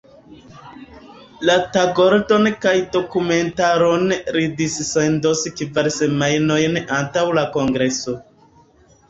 [1.49, 4.07] La tagordon kaj dokumentaron
[4.39, 8.19] li dissendos kvar semajnojn antaŭ la kongreso.